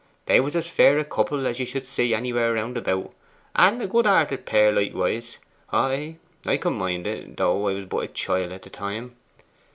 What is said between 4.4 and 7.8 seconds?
pair likewise. Ay, I can mind it, though I